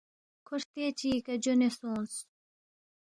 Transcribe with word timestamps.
کھو 0.45 0.55
ہرتے 0.57 0.85
چِگی 0.99 1.19
کھہ 1.25 1.35
جونے 1.43 1.69
سونگس 1.77 2.15